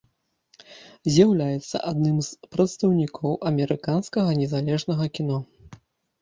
[1.15, 5.37] З'яўляецца адным з прадстаўнікоў амерыканскага незалежнага кіно.